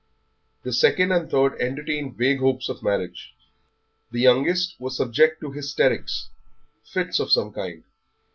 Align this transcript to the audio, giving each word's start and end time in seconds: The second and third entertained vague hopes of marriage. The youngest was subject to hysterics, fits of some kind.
The 0.63 0.73
second 0.73 1.11
and 1.11 1.29
third 1.29 1.61
entertained 1.61 2.17
vague 2.17 2.39
hopes 2.39 2.69
of 2.69 2.81
marriage. 2.81 3.35
The 4.09 4.19
youngest 4.21 4.73
was 4.79 4.97
subject 4.97 5.39
to 5.41 5.51
hysterics, 5.51 6.29
fits 6.83 7.19
of 7.19 7.31
some 7.31 7.53
kind. 7.53 7.83